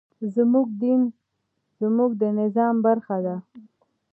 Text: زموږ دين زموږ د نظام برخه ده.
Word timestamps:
زموږ 0.35 0.67
دين 0.83 1.01
زموږ 1.79 2.09
د 2.21 2.23
نظام 2.39 2.75
برخه 2.85 3.17
ده. 3.25 3.35